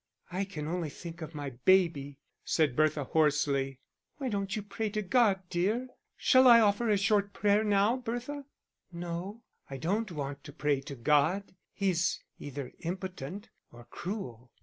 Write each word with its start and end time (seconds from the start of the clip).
"I 0.31 0.45
can 0.45 0.67
only 0.67 0.89
think 0.89 1.21
of 1.21 1.35
my 1.35 1.51
baby," 1.51 2.17
said 2.43 2.75
Bertha, 2.75 3.03
hoarsely. 3.03 3.81
"Why 4.17 4.29
don't 4.29 4.55
you 4.55 4.63
pray 4.63 4.89
to 4.89 5.03
God, 5.03 5.43
dear 5.51 5.89
shall 6.17 6.47
I 6.47 6.59
offer 6.59 6.89
a 6.89 6.97
short 6.97 7.33
prayer 7.33 7.63
now, 7.63 7.97
Bertha?" 7.97 8.45
"No, 8.91 9.43
I 9.69 9.77
don't 9.77 10.11
want 10.11 10.43
to 10.45 10.53
pray 10.53 10.81
to 10.81 10.95
God 10.95 11.53
He's 11.71 12.19
either 12.39 12.73
impotent 12.79 13.49
or 13.71 13.85
cruel." 13.91 14.49